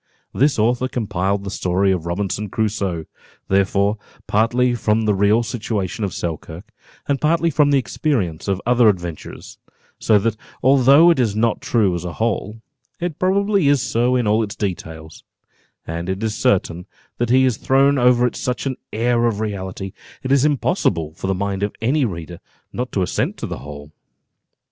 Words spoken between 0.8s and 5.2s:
compiled the story of Robinson Crusoe, therefore, partly from the